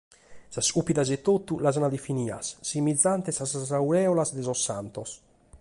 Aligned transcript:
Sas 0.55 0.69
cupitas 0.77 1.11
etotu 1.15 1.57
las 1.65 1.77
ant 1.81 1.89
definidas 1.97 2.51
"simigiantes 2.71 3.43
a 3.45 3.51
sas 3.53 3.77
aurèolas 3.81 4.29
de 4.39 4.49
sos 4.49 4.61
santos”. 4.71 5.19